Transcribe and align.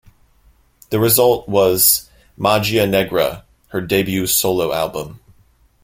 The 0.89 0.99
result 0.99 1.47
was 1.47 2.09
"Magia 2.35 2.87
Negra", 2.87 3.45
her 3.67 3.81
debut 3.81 4.25
solo 4.25 4.73
album. 4.73 5.19